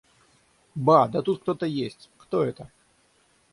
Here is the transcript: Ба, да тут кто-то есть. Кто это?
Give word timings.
Ба, 0.75 1.07
да 1.13 1.21
тут 1.21 1.41
кто-то 1.41 1.67
есть. 1.67 2.09
Кто 2.17 2.43
это? 2.43 2.71